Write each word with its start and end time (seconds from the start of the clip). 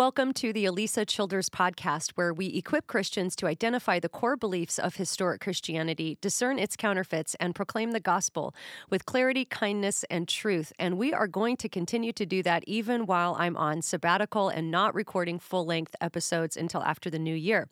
Welcome 0.00 0.32
to 0.32 0.54
the 0.54 0.64
Alisa 0.64 1.06
Childers 1.06 1.50
podcast, 1.50 2.12
where 2.12 2.32
we 2.32 2.46
equip 2.46 2.86
Christians 2.86 3.36
to 3.36 3.46
identify 3.46 4.00
the 4.00 4.08
core 4.08 4.34
beliefs 4.34 4.78
of 4.78 4.96
historic 4.96 5.42
Christianity, 5.42 6.16
discern 6.22 6.58
its 6.58 6.74
counterfeits, 6.74 7.36
and 7.38 7.54
proclaim 7.54 7.90
the 7.90 8.00
gospel 8.00 8.54
with 8.88 9.04
clarity, 9.04 9.44
kindness, 9.44 10.06
and 10.08 10.26
truth. 10.26 10.72
And 10.78 10.96
we 10.96 11.12
are 11.12 11.26
going 11.26 11.58
to 11.58 11.68
continue 11.68 12.14
to 12.14 12.24
do 12.24 12.42
that 12.44 12.64
even 12.66 13.04
while 13.04 13.36
I'm 13.38 13.58
on 13.58 13.82
sabbatical 13.82 14.48
and 14.48 14.70
not 14.70 14.94
recording 14.94 15.38
full 15.38 15.66
length 15.66 15.94
episodes 16.00 16.56
until 16.56 16.82
after 16.82 17.10
the 17.10 17.18
new 17.18 17.34
year. 17.34 17.68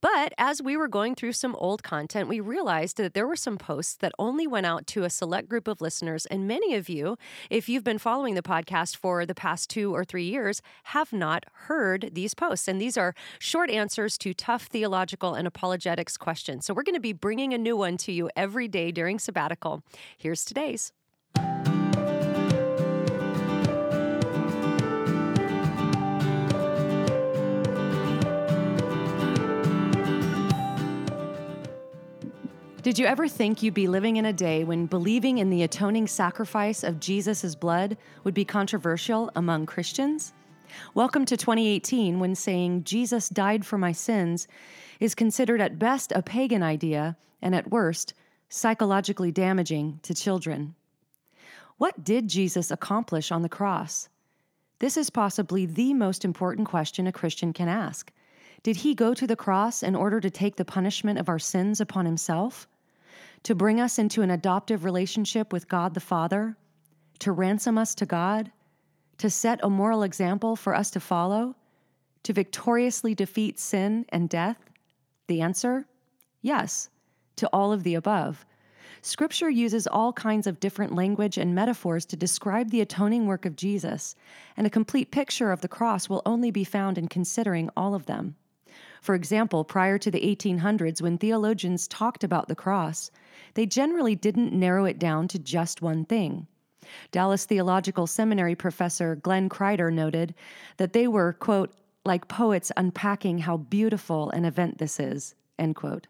But 0.00 0.32
as 0.38 0.62
we 0.62 0.76
were 0.76 0.86
going 0.86 1.16
through 1.16 1.32
some 1.32 1.56
old 1.56 1.82
content, 1.82 2.28
we 2.28 2.38
realized 2.38 2.98
that 2.98 3.14
there 3.14 3.26
were 3.26 3.34
some 3.34 3.58
posts 3.58 3.96
that 3.96 4.12
only 4.16 4.46
went 4.46 4.66
out 4.66 4.86
to 4.86 5.02
a 5.02 5.10
select 5.10 5.48
group 5.48 5.66
of 5.66 5.80
listeners. 5.80 6.24
And 6.26 6.46
many 6.46 6.76
of 6.76 6.88
you, 6.88 7.18
if 7.50 7.68
you've 7.68 7.82
been 7.82 7.98
following 7.98 8.36
the 8.36 8.42
podcast 8.42 8.96
for 8.96 9.26
the 9.26 9.34
past 9.34 9.68
two 9.68 9.92
or 9.92 10.04
three 10.04 10.26
years, 10.26 10.62
have 10.84 11.12
not 11.12 11.44
heard 11.52 11.63
these 12.12 12.34
posts. 12.34 12.68
And 12.68 12.80
these 12.80 12.96
are 12.96 13.14
short 13.38 13.70
answers 13.70 14.18
to 14.18 14.34
tough 14.34 14.64
theological 14.66 15.34
and 15.34 15.46
apologetics 15.46 16.16
questions. 16.16 16.66
So 16.66 16.74
we're 16.74 16.82
going 16.82 16.94
to 16.94 17.00
be 17.00 17.12
bringing 17.12 17.52
a 17.52 17.58
new 17.58 17.76
one 17.76 17.96
to 17.98 18.12
you 18.12 18.30
every 18.36 18.68
day 18.68 18.92
during 18.92 19.18
sabbatical. 19.18 19.82
Here's 20.16 20.44
today's. 20.44 20.92
Did 32.84 32.98
you 32.98 33.06
ever 33.06 33.28
think 33.28 33.62
you'd 33.62 33.72
be 33.72 33.88
living 33.88 34.18
in 34.18 34.26
a 34.26 34.32
day 34.34 34.62
when 34.62 34.84
believing 34.84 35.38
in 35.38 35.48
the 35.48 35.62
atoning 35.62 36.06
sacrifice 36.06 36.84
of 36.84 37.00
Jesus' 37.00 37.54
blood 37.54 37.96
would 38.24 38.34
be 38.34 38.44
controversial 38.44 39.30
among 39.34 39.64
Christians? 39.64 40.34
Welcome 40.94 41.24
to 41.26 41.36
2018 41.36 42.20
when 42.20 42.34
saying 42.34 42.84
Jesus 42.84 43.28
died 43.28 43.66
for 43.66 43.78
my 43.78 43.92
sins 43.92 44.46
is 45.00 45.14
considered 45.14 45.60
at 45.60 45.78
best 45.78 46.12
a 46.12 46.22
pagan 46.22 46.62
idea 46.62 47.16
and 47.42 47.54
at 47.54 47.70
worst 47.70 48.14
psychologically 48.48 49.32
damaging 49.32 50.00
to 50.02 50.14
children. 50.14 50.74
What 51.78 52.04
did 52.04 52.28
Jesus 52.28 52.70
accomplish 52.70 53.32
on 53.32 53.42
the 53.42 53.48
cross? 53.48 54.08
This 54.78 54.96
is 54.96 55.10
possibly 55.10 55.66
the 55.66 55.94
most 55.94 56.24
important 56.24 56.68
question 56.68 57.06
a 57.06 57.12
Christian 57.12 57.52
can 57.52 57.68
ask. 57.68 58.12
Did 58.62 58.76
he 58.76 58.94
go 58.94 59.12
to 59.14 59.26
the 59.26 59.36
cross 59.36 59.82
in 59.82 59.94
order 59.94 60.20
to 60.20 60.30
take 60.30 60.56
the 60.56 60.64
punishment 60.64 61.18
of 61.18 61.28
our 61.28 61.38
sins 61.38 61.80
upon 61.80 62.06
himself? 62.06 62.68
To 63.42 63.54
bring 63.54 63.80
us 63.80 63.98
into 63.98 64.22
an 64.22 64.30
adoptive 64.30 64.84
relationship 64.84 65.52
with 65.52 65.68
God 65.68 65.94
the 65.94 66.00
Father? 66.00 66.56
To 67.20 67.32
ransom 67.32 67.76
us 67.76 67.94
to 67.96 68.06
God? 68.06 68.50
To 69.18 69.30
set 69.30 69.60
a 69.62 69.70
moral 69.70 70.02
example 70.02 70.56
for 70.56 70.74
us 70.74 70.90
to 70.90 71.00
follow? 71.00 71.54
To 72.24 72.32
victoriously 72.32 73.14
defeat 73.14 73.58
sin 73.58 74.06
and 74.08 74.28
death? 74.28 74.58
The 75.28 75.40
answer? 75.40 75.86
Yes, 76.42 76.90
to 77.36 77.48
all 77.48 77.72
of 77.72 77.84
the 77.84 77.94
above. 77.94 78.44
Scripture 79.02 79.50
uses 79.50 79.86
all 79.86 80.12
kinds 80.12 80.46
of 80.46 80.60
different 80.60 80.94
language 80.94 81.36
and 81.36 81.54
metaphors 81.54 82.06
to 82.06 82.16
describe 82.16 82.70
the 82.70 82.80
atoning 82.80 83.26
work 83.26 83.44
of 83.44 83.54
Jesus, 83.54 84.16
and 84.56 84.66
a 84.66 84.70
complete 84.70 85.10
picture 85.10 85.52
of 85.52 85.60
the 85.60 85.68
cross 85.68 86.08
will 86.08 86.22
only 86.24 86.50
be 86.50 86.64
found 86.64 86.96
in 86.96 87.08
considering 87.08 87.68
all 87.76 87.94
of 87.94 88.06
them. 88.06 88.34
For 89.02 89.14
example, 89.14 89.62
prior 89.62 89.98
to 89.98 90.10
the 90.10 90.20
1800s, 90.20 91.02
when 91.02 91.18
theologians 91.18 91.86
talked 91.86 92.24
about 92.24 92.48
the 92.48 92.54
cross, 92.54 93.10
they 93.52 93.66
generally 93.66 94.14
didn't 94.14 94.54
narrow 94.54 94.86
it 94.86 94.98
down 94.98 95.28
to 95.28 95.38
just 95.38 95.82
one 95.82 96.06
thing. 96.06 96.46
Dallas 97.10 97.44
Theological 97.44 98.06
Seminary 98.06 98.54
professor 98.54 99.16
Glenn 99.16 99.48
Kreider 99.48 99.92
noted 99.92 100.34
that 100.76 100.92
they 100.92 101.08
were, 101.08 101.32
quote, 101.34 101.72
like 102.04 102.28
poets 102.28 102.70
unpacking 102.76 103.38
how 103.38 103.56
beautiful 103.56 104.30
an 104.30 104.44
event 104.44 104.78
this 104.78 105.00
is, 105.00 105.34
end 105.58 105.76
quote. 105.76 106.06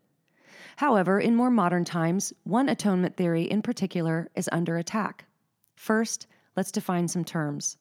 However, 0.77 1.21
in 1.21 1.37
more 1.37 1.51
modern 1.51 1.85
times, 1.85 2.33
one 2.43 2.69
atonement 2.69 3.17
theory 3.17 3.45
in 3.45 3.63
particular 3.63 4.29
is 4.35 4.49
under 4.51 4.77
attack. 4.77 5.27
First, 5.77 6.27
let's 6.57 6.73
define 6.73 7.09
some 7.09 7.25
terms. 7.25 7.77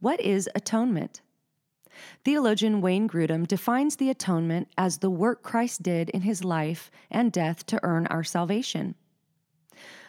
What 0.00 0.20
is 0.20 0.48
atonement? 0.54 1.20
Theologian 2.24 2.80
Wayne 2.80 3.08
Grudem 3.08 3.46
defines 3.46 3.96
the 3.96 4.10
atonement 4.10 4.68
as 4.76 4.98
the 4.98 5.10
work 5.10 5.42
Christ 5.42 5.82
did 5.82 6.10
in 6.10 6.22
his 6.22 6.42
life 6.42 6.90
and 7.10 7.30
death 7.30 7.66
to 7.66 7.80
earn 7.82 8.06
our 8.08 8.24
salvation. 8.24 8.94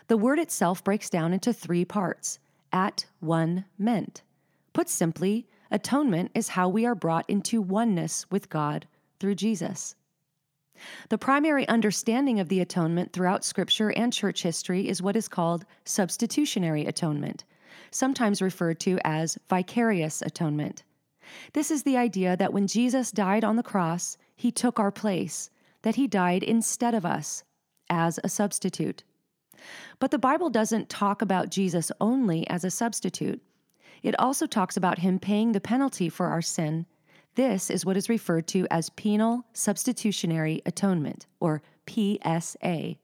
The 0.08 0.18
word 0.18 0.40
itself 0.40 0.84
breaks 0.84 1.10
down 1.10 1.34
into 1.34 1.52
three 1.52 1.86
parts 1.86 2.40
at 2.72 3.06
one 3.20 3.66
meant. 3.78 4.22
Put 4.74 4.90
simply, 4.90 5.48
atonement 5.72 6.32
is 6.36 6.50
how 6.50 6.70
we 6.70 6.86
are 6.86 6.96
brought 6.96 7.30
into 7.30 7.62
oneness 7.62 8.30
with 8.30 8.50
God 8.50 8.88
through 9.20 9.36
Jesus. 9.36 9.96
The 11.10 11.18
primary 11.18 11.68
understanding 11.68 12.40
of 12.40 12.50
the 12.50 12.60
atonement 12.60 13.14
throughout 13.14 13.46
Scripture 13.46 13.92
and 13.92 14.12
church 14.12 14.44
history 14.44 14.90
is 14.90 15.02
what 15.02 15.16
is 15.16 15.30
called 15.30 15.66
substitutionary 15.86 16.86
atonement, 16.86 17.46
sometimes 17.92 18.42
referred 18.42 18.80
to 18.82 19.00
as 19.06 19.38
vicarious 19.50 20.22
atonement. 20.22 20.84
This 21.54 21.72
is 21.72 21.84
the 21.84 21.98
idea 21.98 22.36
that 22.38 22.54
when 22.54 22.68
Jesus 22.68 23.12
died 23.12 23.44
on 23.44 23.56
the 23.56 23.64
cross, 23.64 24.18
he 24.36 24.52
took 24.52 24.80
our 24.80 24.92
place, 24.92 25.50
that 25.82 25.96
he 25.96 26.08
died 26.08 26.44
instead 26.44 26.94
of 26.94 27.06
us 27.06 27.44
as 27.90 28.20
a 28.24 28.30
substitute. 28.30 29.04
But 30.00 30.12
the 30.12 30.18
Bible 30.18 30.50
doesn't 30.50 30.90
talk 30.90 31.22
about 31.22 31.50
Jesus 31.50 31.92
only 32.02 32.48
as 32.50 32.64
a 32.64 32.72
substitute. 32.72 33.42
It 34.04 34.20
also 34.20 34.46
talks 34.46 34.78
about 34.78 35.00
him 35.00 35.20
paying 35.20 35.52
the 35.52 35.60
penalty 35.60 36.10
for 36.10 36.28
our 36.28 36.42
sin. 36.42 36.86
This 37.36 37.70
is 37.70 37.86
what 37.86 37.98
is 37.98 38.10
referred 38.10 38.48
to 38.50 38.68
as 38.72 38.90
penal 38.92 39.46
substitutionary 39.54 40.62
atonement, 40.66 41.26
or 41.40 41.62
PSA. 41.88 42.96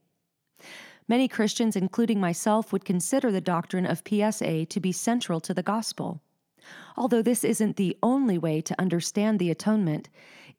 Many 1.07 1.27
Christians, 1.27 1.75
including 1.75 2.19
myself, 2.19 2.71
would 2.71 2.85
consider 2.85 3.31
the 3.31 3.41
doctrine 3.41 3.85
of 3.85 4.03
PSA 4.07 4.65
to 4.67 4.79
be 4.79 4.91
central 4.91 5.41
to 5.41 5.53
the 5.53 5.63
gospel. 5.63 6.21
Although 6.95 7.21
this 7.21 7.43
isn't 7.43 7.75
the 7.75 7.97
only 8.01 8.37
way 8.37 8.61
to 8.61 8.79
understand 8.79 9.39
the 9.39 9.51
atonement, 9.51 10.07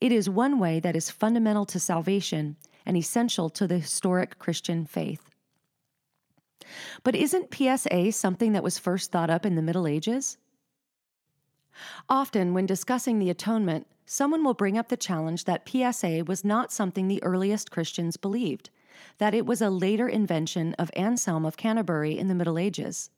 it 0.00 0.12
is 0.12 0.28
one 0.28 0.58
way 0.58 0.80
that 0.80 0.96
is 0.96 1.10
fundamental 1.10 1.64
to 1.66 1.80
salvation 1.80 2.56
and 2.84 2.96
essential 2.96 3.48
to 3.50 3.66
the 3.66 3.78
historic 3.78 4.38
Christian 4.38 4.84
faith. 4.84 5.31
But 7.02 7.14
isn't 7.14 7.54
PSA 7.54 8.12
something 8.12 8.52
that 8.52 8.62
was 8.62 8.78
first 8.78 9.10
thought 9.10 9.30
up 9.30 9.44
in 9.44 9.54
the 9.54 9.62
Middle 9.62 9.86
Ages? 9.86 10.38
Often, 12.08 12.54
when 12.54 12.66
discussing 12.66 13.18
the 13.18 13.30
atonement, 13.30 13.86
someone 14.04 14.44
will 14.44 14.54
bring 14.54 14.76
up 14.76 14.88
the 14.88 14.96
challenge 14.96 15.44
that 15.44 15.68
PSA 15.68 16.24
was 16.26 16.44
not 16.44 16.72
something 16.72 17.08
the 17.08 17.22
earliest 17.22 17.70
Christians 17.70 18.16
believed, 18.16 18.70
that 19.18 19.34
it 19.34 19.46
was 19.46 19.62
a 19.62 19.70
later 19.70 20.08
invention 20.08 20.74
of 20.74 20.90
Anselm 20.94 21.44
of 21.44 21.56
Canterbury 21.56 22.18
in 22.18 22.28
the 22.28 22.34
Middle 22.34 22.58
Ages. 22.58 23.10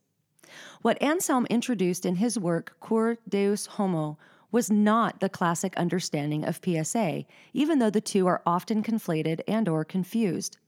What 0.83 1.01
Anselm 1.03 1.47
introduced 1.51 2.07
in 2.07 2.17
his 2.17 2.39
work 2.39 2.77
Cur 2.81 3.17
Deus 3.29 3.67
Homo 3.67 4.19
was 4.53 4.71
not 4.71 5.19
the 5.19 5.29
classic 5.29 5.77
understanding 5.77 6.45
of 6.45 6.61
PSA, 6.65 7.25
even 7.53 7.81
though 7.81 7.91
the 7.91 8.01
two 8.01 8.29
are 8.29 8.43
often 8.47 8.85
conflated 8.85 9.41
and 9.49 9.69
or 9.69 9.85
confused. 9.85 10.59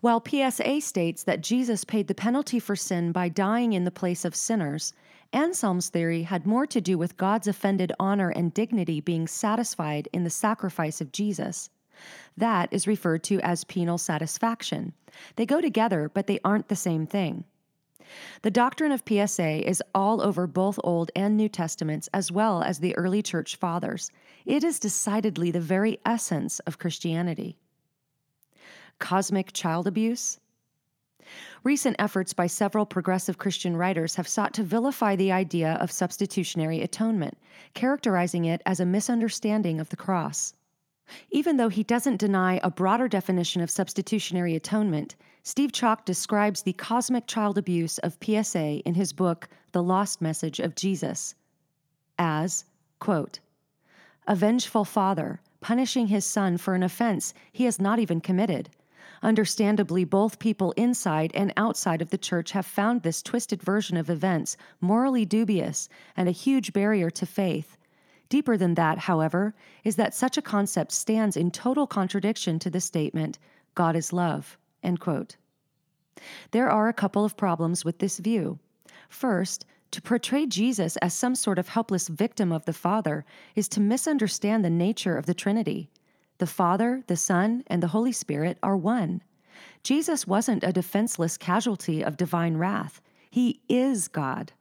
While 0.00 0.24
PSA 0.24 0.80
states 0.80 1.22
that 1.24 1.42
Jesus 1.42 1.84
paid 1.84 2.08
the 2.08 2.14
penalty 2.14 2.58
for 2.58 2.74
sin 2.74 3.12
by 3.12 3.28
dying 3.28 3.72
in 3.72 3.84
the 3.84 3.90
place 3.90 4.24
of 4.24 4.34
sinners, 4.34 4.92
Anselm's 5.32 5.90
theory 5.90 6.24
had 6.24 6.46
more 6.46 6.66
to 6.66 6.80
do 6.80 6.98
with 6.98 7.16
God's 7.16 7.46
offended 7.46 7.92
honor 8.00 8.30
and 8.30 8.52
dignity 8.52 9.00
being 9.00 9.28
satisfied 9.28 10.08
in 10.12 10.24
the 10.24 10.30
sacrifice 10.30 11.00
of 11.00 11.12
Jesus. 11.12 11.70
That 12.36 12.68
is 12.72 12.86
referred 12.86 13.22
to 13.24 13.40
as 13.40 13.64
penal 13.64 13.98
satisfaction. 13.98 14.92
They 15.36 15.46
go 15.46 15.60
together, 15.60 16.10
but 16.12 16.26
they 16.26 16.40
aren't 16.44 16.68
the 16.68 16.76
same 16.76 17.06
thing. 17.06 17.44
The 18.42 18.50
doctrine 18.50 18.90
of 18.90 19.04
PSA 19.06 19.68
is 19.68 19.82
all 19.94 20.20
over 20.20 20.46
both 20.46 20.80
Old 20.82 21.10
and 21.14 21.36
New 21.36 21.48
Testaments, 21.48 22.08
as 22.12 22.32
well 22.32 22.62
as 22.62 22.78
the 22.78 22.96
early 22.96 23.22
church 23.22 23.56
fathers. 23.56 24.10
It 24.46 24.64
is 24.64 24.80
decidedly 24.80 25.50
the 25.50 25.60
very 25.60 26.00
essence 26.04 26.58
of 26.60 26.78
Christianity. 26.78 27.56
Cosmic 29.00 29.52
child 29.52 29.88
abuse? 29.88 30.38
Recent 31.64 31.96
efforts 31.98 32.32
by 32.32 32.46
several 32.46 32.86
progressive 32.86 33.38
Christian 33.38 33.76
writers 33.76 34.14
have 34.14 34.28
sought 34.28 34.54
to 34.54 34.62
vilify 34.62 35.16
the 35.16 35.32
idea 35.32 35.72
of 35.74 35.90
substitutionary 35.90 36.80
atonement, 36.80 37.36
characterizing 37.74 38.44
it 38.44 38.62
as 38.64 38.80
a 38.80 38.86
misunderstanding 38.86 39.80
of 39.80 39.88
the 39.88 39.96
cross. 39.96 40.54
Even 41.30 41.56
though 41.56 41.68
he 41.68 41.82
doesn't 41.82 42.18
deny 42.18 42.60
a 42.62 42.70
broader 42.70 43.08
definition 43.08 43.60
of 43.60 43.70
substitutionary 43.70 44.54
atonement, 44.54 45.16
Steve 45.42 45.72
Chalke 45.72 46.04
describes 46.04 46.62
the 46.62 46.72
cosmic 46.74 47.26
child 47.26 47.58
abuse 47.58 47.98
of 47.98 48.16
PSA 48.22 48.80
in 48.86 48.94
his 48.94 49.12
book, 49.12 49.48
The 49.72 49.82
Lost 49.82 50.20
Message 50.20 50.60
of 50.60 50.76
Jesus, 50.76 51.34
as, 52.18 52.64
quote, 53.00 53.40
a 54.26 54.36
vengeful 54.36 54.84
father 54.84 55.40
punishing 55.60 56.06
his 56.06 56.24
son 56.24 56.56
for 56.56 56.74
an 56.74 56.82
offense 56.82 57.34
he 57.52 57.64
has 57.64 57.80
not 57.80 57.98
even 57.98 58.20
committed. 58.20 58.70
Understandably, 59.22 60.04
both 60.04 60.38
people 60.38 60.72
inside 60.72 61.30
and 61.34 61.52
outside 61.56 62.00
of 62.00 62.10
the 62.10 62.18
church 62.18 62.52
have 62.52 62.64
found 62.64 63.02
this 63.02 63.22
twisted 63.22 63.62
version 63.62 63.96
of 63.96 64.08
events 64.08 64.56
morally 64.80 65.24
dubious 65.26 65.88
and 66.16 66.28
a 66.28 66.32
huge 66.32 66.72
barrier 66.72 67.10
to 67.10 67.26
faith. 67.26 67.76
Deeper 68.30 68.56
than 68.56 68.74
that, 68.74 68.98
however, 68.98 69.54
is 69.84 69.96
that 69.96 70.14
such 70.14 70.38
a 70.38 70.42
concept 70.42 70.92
stands 70.92 71.36
in 71.36 71.50
total 71.50 71.86
contradiction 71.86 72.58
to 72.60 72.70
the 72.70 72.80
statement, 72.80 73.38
God 73.74 73.94
is 73.94 74.12
love. 74.12 74.56
There 76.52 76.70
are 76.70 76.88
a 76.88 76.94
couple 76.94 77.24
of 77.24 77.36
problems 77.36 77.84
with 77.84 77.98
this 77.98 78.18
view. 78.18 78.58
First, 79.08 79.66
to 79.90 80.00
portray 80.00 80.46
Jesus 80.46 80.96
as 80.98 81.12
some 81.12 81.34
sort 81.34 81.58
of 81.58 81.68
helpless 81.68 82.08
victim 82.08 82.52
of 82.52 82.64
the 82.64 82.72
Father 82.72 83.24
is 83.56 83.68
to 83.70 83.80
misunderstand 83.80 84.64
the 84.64 84.70
nature 84.70 85.16
of 85.16 85.26
the 85.26 85.34
Trinity. 85.34 85.90
The 86.40 86.46
Father, 86.46 87.02
the 87.06 87.18
Son, 87.18 87.64
and 87.66 87.82
the 87.82 87.88
Holy 87.88 88.12
Spirit 88.12 88.56
are 88.62 88.74
one. 88.74 89.20
Jesus 89.82 90.26
wasn't 90.26 90.64
a 90.64 90.72
defenseless 90.72 91.36
casualty 91.36 92.02
of 92.02 92.16
divine 92.16 92.56
wrath. 92.56 93.02
He 93.30 93.60
is 93.68 94.08
God. 94.08 94.52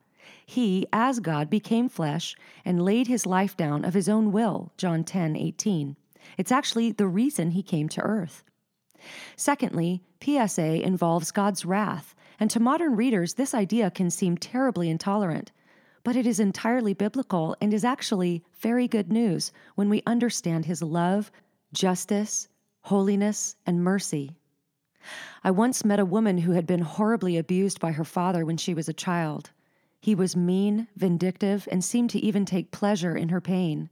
He, 0.45 0.87
as 0.91 1.21
God, 1.21 1.49
became 1.49 1.87
flesh 1.87 2.35
and 2.65 2.83
laid 2.83 3.07
his 3.07 3.25
life 3.25 3.55
down 3.55 3.85
of 3.85 3.93
his 3.93 4.09
own 4.09 4.33
will, 4.33 4.73
John 4.75 5.05
10 5.05 5.37
18. 5.37 5.95
It's 6.37 6.51
actually 6.51 6.91
the 6.91 7.07
reason 7.07 7.51
he 7.51 7.63
came 7.63 7.87
to 7.89 8.01
earth. 8.01 8.43
Secondly, 9.37 10.03
PSA 10.21 10.85
involves 10.85 11.31
God's 11.31 11.63
wrath, 11.63 12.13
and 12.41 12.51
to 12.51 12.59
modern 12.59 12.97
readers, 12.97 13.35
this 13.35 13.53
idea 13.53 13.89
can 13.89 14.09
seem 14.09 14.37
terribly 14.37 14.89
intolerant. 14.89 15.53
But 16.03 16.17
it 16.17 16.27
is 16.27 16.41
entirely 16.41 16.93
biblical 16.93 17.55
and 17.61 17.73
is 17.73 17.85
actually 17.85 18.43
very 18.59 18.89
good 18.89 19.09
news 19.13 19.53
when 19.75 19.87
we 19.87 20.03
understand 20.05 20.65
his 20.65 20.81
love, 20.81 21.31
justice, 21.73 22.47
holiness, 22.81 23.55
and 23.65 23.83
mercy. 23.83 24.35
I 25.43 25.51
once 25.51 25.85
met 25.85 25.99
a 25.99 26.05
woman 26.05 26.39
who 26.39 26.51
had 26.51 26.67
been 26.67 26.81
horribly 26.81 27.37
abused 27.37 27.79
by 27.79 27.93
her 27.93 28.03
father 28.03 28.45
when 28.45 28.57
she 28.57 28.73
was 28.73 28.89
a 28.89 28.93
child. 28.93 29.51
He 30.01 30.15
was 30.15 30.35
mean, 30.35 30.87
vindictive, 30.95 31.67
and 31.71 31.83
seemed 31.83 32.09
to 32.11 32.19
even 32.19 32.45
take 32.45 32.71
pleasure 32.71 33.15
in 33.15 33.29
her 33.29 33.41
pain. 33.41 33.89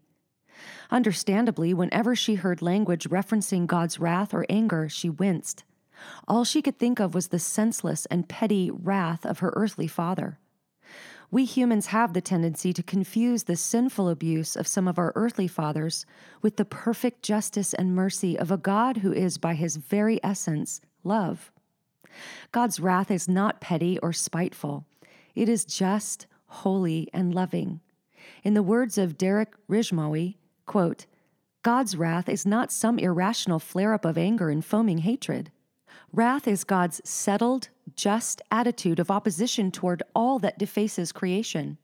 Understandably, 0.89 1.73
whenever 1.73 2.15
she 2.15 2.35
heard 2.35 2.61
language 2.61 3.09
referencing 3.09 3.67
God's 3.67 3.99
wrath 3.99 4.33
or 4.33 4.45
anger, 4.49 4.89
she 4.89 5.09
winced. 5.09 5.63
All 6.27 6.43
she 6.43 6.61
could 6.61 6.77
think 6.77 6.99
of 6.99 7.13
was 7.13 7.27
the 7.27 7.39
senseless 7.39 8.05
and 8.07 8.29
petty 8.29 8.69
wrath 8.71 9.25
of 9.25 9.39
her 9.39 9.53
earthly 9.55 9.87
father. 9.87 10.39
We 11.29 11.43
humans 11.43 11.87
have 11.87 12.13
the 12.13 12.21
tendency 12.21 12.71
to 12.71 12.81
confuse 12.81 13.43
the 13.43 13.57
sinful 13.57 14.07
abuse 14.07 14.55
of 14.55 14.65
some 14.65 14.87
of 14.87 14.97
our 14.97 15.11
earthly 15.15 15.47
fathers 15.47 16.05
with 16.41 16.55
the 16.55 16.63
perfect 16.63 17.21
justice 17.21 17.73
and 17.73 17.95
mercy 17.95 18.39
of 18.39 18.49
a 18.49 18.57
God 18.57 18.97
who 18.97 19.11
is, 19.11 19.37
by 19.37 19.53
his 19.55 19.75
very 19.75 20.23
essence, 20.23 20.79
love. 21.03 21.51
God's 22.53 22.79
wrath 22.79 23.11
is 23.11 23.27
not 23.27 23.59
petty 23.59 23.99
or 23.99 24.13
spiteful. 24.13 24.85
It 25.35 25.49
is 25.49 25.65
just, 25.65 26.27
holy, 26.47 27.09
and 27.13 27.35
loving. 27.35 27.81
In 28.43 28.53
the 28.53 28.63
words 28.63 28.97
of 28.97 29.17
Derek 29.17 29.53
Rishmawy, 29.69 30.35
quote, 30.65 31.05
God's 31.61 31.97
wrath 31.97 32.29
is 32.29 32.45
not 32.45 32.71
some 32.71 32.97
irrational 32.97 33.59
flare 33.59 33.93
up 33.93 34.05
of 34.05 34.17
anger 34.17 34.49
and 34.49 34.63
foaming 34.63 34.99
hatred. 34.99 35.51
Wrath 36.13 36.47
is 36.47 36.63
God's 36.63 37.01
settled, 37.03 37.67
just 37.95 38.41
attitude 38.51 38.99
of 38.99 39.11
opposition 39.11 39.71
toward 39.71 40.03
all 40.15 40.39
that 40.39 40.59
defaces 40.59 41.11
creation. 41.11 41.77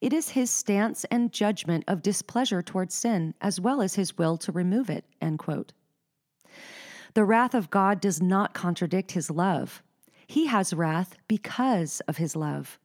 It 0.00 0.12
is 0.12 0.30
his 0.30 0.50
stance 0.50 1.04
and 1.10 1.32
judgment 1.32 1.84
of 1.88 2.02
displeasure 2.02 2.62
toward 2.62 2.92
sin, 2.92 3.34
as 3.40 3.60
well 3.60 3.82
as 3.82 3.94
his 3.94 4.16
will 4.16 4.36
to 4.38 4.52
remove 4.52 4.88
it. 4.90 5.04
The 7.14 7.24
wrath 7.24 7.54
of 7.54 7.70
God 7.70 8.00
does 8.00 8.22
not 8.22 8.54
contradict 8.54 9.12
his 9.12 9.30
love. 9.30 9.82
He 10.26 10.46
has 10.46 10.74
wrath 10.74 11.16
because 11.26 12.00
of 12.00 12.18
his 12.18 12.36
love. 12.36 12.78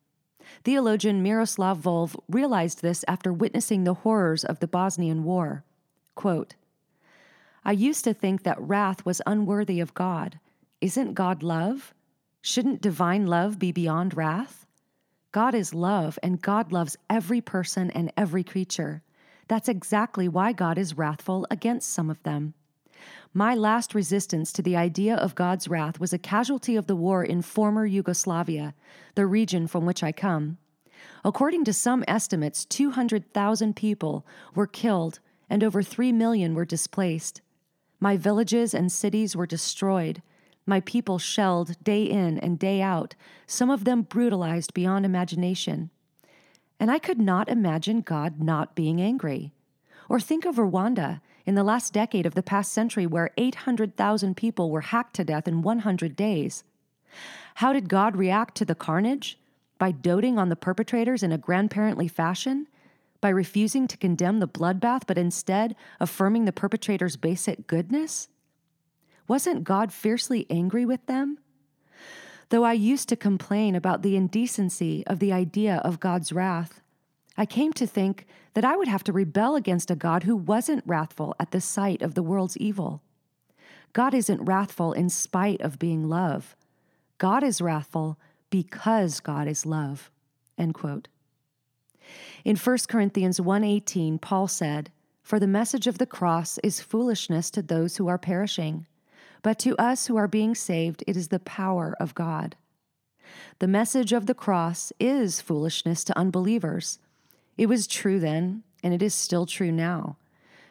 Theologian 0.64 1.22
Miroslav 1.22 1.78
Volf 1.80 2.16
realized 2.28 2.82
this 2.82 3.06
after 3.08 3.32
witnessing 3.32 3.84
the 3.84 3.94
horrors 3.94 4.44
of 4.44 4.60
the 4.60 4.68
Bosnian 4.68 5.24
War. 5.24 5.64
Quote, 6.16 6.56
I 7.66 7.72
used 7.72 8.04
to 8.06 8.14
think 8.14 8.44
that 8.44 8.60
wrath 8.60 9.06
was 9.06 9.22
unworthy 9.26 9.80
of 9.80 9.94
God. 9.94 10.40
Isn't 10.82 11.14
God 11.14 11.44
love? 11.44 11.94
Shouldn't 12.46 12.82
divine 12.82 13.26
love 13.26 13.58
be 13.58 13.72
beyond 13.72 14.18
wrath? 14.18 14.66
God 15.32 15.56
is 15.56 15.74
love, 15.74 16.20
and 16.22 16.42
God 16.42 16.74
loves 16.74 16.98
every 17.10 17.40
person 17.40 17.90
and 17.92 18.12
every 18.18 18.44
creature. 18.44 19.02
That's 19.48 19.70
exactly 19.70 20.28
why 20.28 20.52
God 20.52 20.78
is 20.78 20.98
wrathful 20.98 21.48
against 21.50 21.90
some 21.90 22.10
of 22.10 22.22
them. 22.24 22.54
My 23.34 23.56
last 23.56 23.96
resistance 23.96 24.52
to 24.52 24.62
the 24.62 24.76
idea 24.76 25.16
of 25.16 25.36
God's 25.36 25.70
wrath 25.70 26.02
was 26.02 26.12
a 26.12 26.18
casualty 26.18 26.76
of 26.76 26.86
the 26.86 26.98
war 26.98 27.24
in 27.24 27.42
former 27.42 27.86
Yugoslavia, 27.86 28.74
the 29.16 29.26
region 29.26 29.66
from 29.66 29.86
which 29.86 30.04
I 30.04 30.12
come. 30.12 30.58
According 31.24 31.64
to 31.64 31.74
some 31.74 32.04
estimates, 32.10 32.66
200,000 32.66 33.74
people 33.74 34.26
were 34.54 34.68
killed 34.68 35.22
and 35.50 35.64
over 35.64 35.82
3 35.82 36.12
million 36.12 36.56
were 36.56 36.66
displaced. 36.66 37.40
My 38.02 38.18
villages 38.18 38.74
and 38.74 38.92
cities 38.92 39.34
were 39.34 39.48
destroyed, 39.48 40.22
my 40.66 40.80
people 40.82 41.20
shelled 41.20 41.82
day 41.84 42.04
in 42.04 42.40
and 42.40 42.58
day 42.58 42.82
out, 42.82 43.16
some 43.46 43.70
of 43.70 43.84
them 43.84 44.04
brutalized 44.04 44.74
beyond 44.74 45.06
imagination. 45.06 45.90
And 46.80 46.90
I 46.92 47.00
could 47.00 47.20
not 47.20 47.50
imagine 47.50 48.02
God 48.02 48.42
not 48.42 48.76
being 48.76 49.02
angry. 49.02 49.54
Or 50.10 50.20
think 50.20 50.46
of 50.46 50.56
Rwanda 50.56 51.22
in 51.46 51.56
the 51.56 51.64
last 51.64 51.94
decade 51.94 52.26
of 52.26 52.36
the 52.36 52.44
past 52.44 52.72
century, 52.72 53.06
where 53.06 53.32
800,000 53.38 54.36
people 54.36 54.70
were 54.70 54.82
hacked 54.82 55.16
to 55.16 55.24
death 55.24 55.48
in 55.48 55.62
100 55.62 56.16
days. 56.16 56.64
How 57.56 57.74
did 57.74 57.90
God 57.90 58.16
react 58.16 58.56
to 58.56 58.66
the 58.66 58.76
carnage? 58.76 59.38
By 59.78 59.92
doting 59.92 60.38
on 60.38 60.50
the 60.50 60.56
perpetrators 60.56 61.24
in 61.24 61.32
a 61.32 61.38
grandparently 61.38 62.08
fashion? 62.08 62.68
By 63.22 63.30
refusing 63.30 63.88
to 63.88 63.98
condemn 63.98 64.40
the 64.40 64.48
bloodbath, 64.48 65.04
but 65.08 65.18
instead 65.18 65.76
affirming 66.00 66.46
the 66.46 66.52
perpetrator's 66.52 67.18
basic 67.18 67.68
goodness? 67.68 68.30
Wasn't 69.28 69.64
God 69.64 69.92
fiercely 69.92 70.46
angry 70.50 70.86
with 70.86 71.06
them? 71.06 71.40
Though 72.50 72.64
I 72.64 72.74
used 72.74 73.10
to 73.10 73.16
complain 73.16 73.76
about 73.76 74.02
the 74.02 74.16
indecency 74.16 75.06
of 75.08 75.20
the 75.20 75.34
idea 75.34 75.78
of 75.78 76.00
God's 76.00 76.32
wrath, 76.32 76.82
I 77.36 77.46
came 77.46 77.74
to 77.74 77.88
think 77.88 78.28
that 78.54 78.66
I 78.66 78.76
would 78.76 78.88
have 78.88 79.04
to 79.06 79.14
rebel 79.14 79.56
against 79.56 79.90
a 79.90 79.96
God 79.96 80.24
who 80.24 80.36
wasn't 80.36 80.84
wrathful 80.86 81.36
at 81.40 81.52
the 81.52 81.62
sight 81.62 82.02
of 82.02 82.14
the 82.14 82.22
world's 82.22 82.58
evil. 82.58 83.02
God 83.94 84.14
isn't 84.14 84.44
wrathful 84.44 84.94
in 84.94 85.10
spite 85.10 85.62
of 85.62 85.80
being 85.80 86.08
love. 86.08 86.56
God 87.18 87.44
is 87.44 87.62
wrathful 87.62 88.20
because 88.50 89.20
God 89.20 89.48
is 89.48 89.66
love. 89.66 90.12
End 90.58 90.74
quote. 90.74 91.08
In 92.44 92.56
1 92.56 92.88
Corinthians 92.88 93.40
1:18, 93.40 94.20
Paul 94.20 94.48
said, 94.48 94.92
"For 95.22 95.40
the 95.40 95.48
message 95.48 95.88
of 95.88 95.98
the 95.98 96.06
cross 96.06 96.58
is 96.60 96.82
foolishness 96.82 97.50
to 97.52 97.62
those 97.62 97.98
who 97.98 98.08
are 98.08 98.18
perishing, 98.18 98.86
but 99.44 99.60
to 99.60 99.78
us 99.78 100.08
who 100.08 100.16
are 100.16 100.28
being 100.28 100.56
saved 100.56 101.04
it 101.06 101.16
is 101.16 101.28
the 101.28 101.40
power 101.40 101.96
of 102.00 102.16
God." 102.16 102.56
The 103.60 103.68
message 103.68 104.12
of 104.12 104.26
the 104.26 104.34
cross 104.34 104.92
is 105.00 105.40
foolishness 105.40 106.04
to 106.06 106.18
unbelievers 106.18 106.98
it 107.58 107.68
was 107.68 107.88
true 107.88 108.20
then, 108.20 108.64
and 108.84 108.94
it 108.94 109.02
is 109.02 109.14
still 109.14 109.46
true 109.46 109.72
now. 109.72 110.18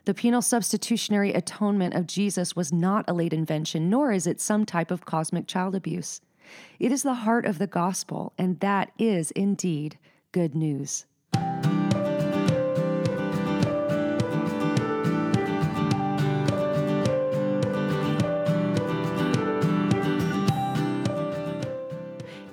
The 0.05 0.14
penal 0.14 0.43
substitutionary 0.43 1.33
atonement 1.33 1.95
of 1.95 2.09
Jesus 2.09 2.57
was 2.57 2.73
not 2.73 3.05
a 3.07 3.14
late 3.14 3.33
invention, 3.33 3.88
nor 3.88 4.11
is 4.11 4.26
it 4.26 4.41
some 4.41 4.67
type 4.67 4.91
of 4.91 5.05
cosmic 5.05 5.47
child 5.47 5.76
abuse. 5.76 6.21
It 6.81 6.91
is 6.91 7.05
the 7.05 7.14
heart 7.14 7.47
of 7.47 7.59
the 7.59 7.69
gospel, 7.69 8.33
and 8.37 8.59
that 8.61 8.91
is 8.99 9.31
indeed 9.33 9.97
good 10.33 10.57
news. 10.57 11.07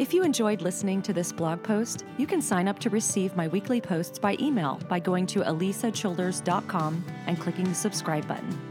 If 0.09 0.15
you 0.15 0.23
enjoyed 0.23 0.63
listening 0.63 1.03
to 1.03 1.13
this 1.13 1.31
blog 1.31 1.61
post, 1.61 2.03
you 2.17 2.25
can 2.25 2.41
sign 2.41 2.67
up 2.67 2.79
to 2.79 2.89
receive 2.89 3.35
my 3.35 3.47
weekly 3.47 3.79
posts 3.79 4.17
by 4.17 4.37
email 4.39 4.79
by 4.89 4.97
going 4.97 5.27
to 5.27 5.41
alisachilders.com 5.41 7.05
and 7.27 7.39
clicking 7.39 7.65
the 7.65 7.75
subscribe 7.75 8.27
button. 8.27 8.68